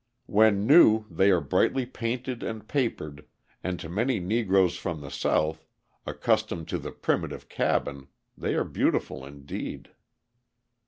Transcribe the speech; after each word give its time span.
When 0.25 0.65
new 0.65 1.05
they 1.11 1.29
are 1.29 1.39
brightly 1.41 1.85
painted 1.85 2.41
and 2.41 2.67
papered 2.67 3.27
and 3.63 3.79
to 3.79 3.87
many 3.87 4.19
Negroes 4.19 4.75
from 4.75 4.99
the 5.01 5.11
South, 5.11 5.67
accustomed 6.07 6.67
to 6.69 6.79
the 6.79 6.91
primitive 6.91 7.47
cabin, 7.49 8.07
they 8.35 8.55
are 8.55 8.63
beautiful 8.63 9.23
indeed. 9.23 9.91